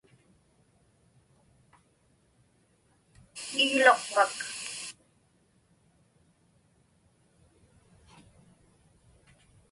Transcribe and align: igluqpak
igluqpak 3.63 4.37